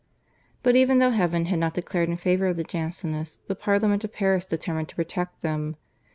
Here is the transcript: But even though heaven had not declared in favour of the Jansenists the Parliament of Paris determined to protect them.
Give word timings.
But 0.63 0.75
even 0.75 0.97
though 0.97 1.11
heaven 1.11 1.45
had 1.45 1.59
not 1.59 1.75
declared 1.75 2.09
in 2.09 2.17
favour 2.17 2.47
of 2.47 2.57
the 2.57 2.63
Jansenists 2.63 3.37
the 3.45 3.53
Parliament 3.53 4.03
of 4.03 4.11
Paris 4.11 4.47
determined 4.47 4.89
to 4.89 4.95
protect 4.95 5.43
them. 5.43 5.75